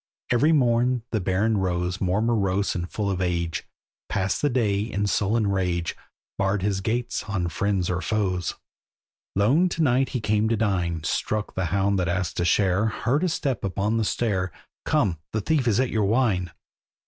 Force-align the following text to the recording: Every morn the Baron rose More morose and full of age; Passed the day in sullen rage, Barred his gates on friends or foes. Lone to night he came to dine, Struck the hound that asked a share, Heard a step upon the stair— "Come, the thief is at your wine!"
Every 0.31 0.51
morn 0.51 1.03
the 1.11 1.19
Baron 1.21 1.59
rose 1.59 2.01
More 2.01 2.23
morose 2.23 2.73
and 2.73 2.89
full 2.91 3.11
of 3.11 3.21
age; 3.21 3.65
Passed 4.09 4.41
the 4.41 4.49
day 4.49 4.79
in 4.79 5.05
sullen 5.05 5.45
rage, 5.45 5.95
Barred 6.39 6.63
his 6.63 6.81
gates 6.81 7.25
on 7.25 7.49
friends 7.49 7.87
or 7.87 8.01
foes. 8.01 8.55
Lone 9.35 9.69
to 9.69 9.83
night 9.83 10.09
he 10.09 10.19
came 10.19 10.49
to 10.49 10.57
dine, 10.57 11.03
Struck 11.03 11.53
the 11.53 11.65
hound 11.65 11.99
that 11.99 12.07
asked 12.07 12.39
a 12.39 12.45
share, 12.45 12.87
Heard 12.87 13.23
a 13.23 13.29
step 13.29 13.63
upon 13.63 13.97
the 13.97 14.03
stair— 14.03 14.51
"Come, 14.85 15.19
the 15.33 15.41
thief 15.41 15.67
is 15.67 15.79
at 15.79 15.91
your 15.91 16.05
wine!" 16.05 16.49